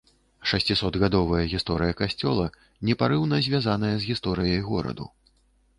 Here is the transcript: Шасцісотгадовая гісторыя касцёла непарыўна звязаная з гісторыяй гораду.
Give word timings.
Шасцісотгадовая 0.51 1.41
гісторыя 1.53 1.97
касцёла 2.01 2.45
непарыўна 2.91 3.35
звязаная 3.51 3.95
з 3.99 4.03
гісторыяй 4.13 4.61
гораду. 4.73 5.05